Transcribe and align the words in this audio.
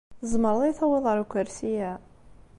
Tzemreḍ 0.19 0.59
ad 0.59 0.65
iyi-tawiḍ 0.69 1.05
ar 1.11 1.17
ukersi-a? 1.23 1.91